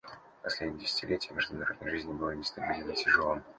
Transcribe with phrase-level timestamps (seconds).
[0.41, 3.43] Последнее десятилетие в международной жизни было нестабильным и тяжелым.